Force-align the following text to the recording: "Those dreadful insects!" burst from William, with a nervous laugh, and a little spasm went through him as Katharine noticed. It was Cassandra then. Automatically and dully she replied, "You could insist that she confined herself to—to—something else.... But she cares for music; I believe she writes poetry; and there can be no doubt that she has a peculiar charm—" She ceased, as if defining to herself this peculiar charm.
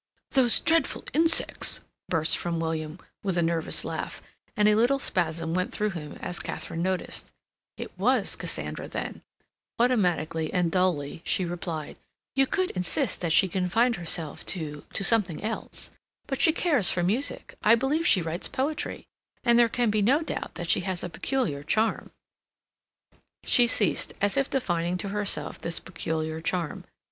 "Those 0.31 0.59
dreadful 0.59 1.03
insects!" 1.13 1.81
burst 2.09 2.35
from 2.35 2.59
William, 2.59 2.97
with 3.21 3.37
a 3.37 3.43
nervous 3.43 3.85
laugh, 3.85 4.19
and 4.57 4.67
a 4.67 4.73
little 4.73 4.97
spasm 4.97 5.53
went 5.53 5.71
through 5.71 5.91
him 5.91 6.13
as 6.23 6.39
Katharine 6.39 6.81
noticed. 6.81 7.31
It 7.77 7.95
was 7.99 8.35
Cassandra 8.35 8.87
then. 8.87 9.21
Automatically 9.77 10.51
and 10.51 10.71
dully 10.71 11.21
she 11.23 11.45
replied, 11.45 11.97
"You 12.35 12.47
could 12.47 12.71
insist 12.71 13.21
that 13.21 13.31
she 13.31 13.47
confined 13.47 13.97
herself 13.97 14.43
to—to—something 14.47 15.43
else.... 15.43 15.91
But 16.25 16.41
she 16.41 16.51
cares 16.51 16.89
for 16.89 17.03
music; 17.03 17.55
I 17.61 17.75
believe 17.75 18.07
she 18.07 18.23
writes 18.23 18.47
poetry; 18.47 19.07
and 19.43 19.59
there 19.59 19.69
can 19.69 19.91
be 19.91 20.01
no 20.01 20.23
doubt 20.23 20.55
that 20.55 20.71
she 20.71 20.79
has 20.79 21.03
a 21.03 21.09
peculiar 21.09 21.61
charm—" 21.61 22.09
She 23.43 23.67
ceased, 23.67 24.13
as 24.19 24.35
if 24.35 24.49
defining 24.49 24.97
to 24.97 25.09
herself 25.09 25.61
this 25.61 25.79
peculiar 25.79 26.41
charm. 26.41 26.85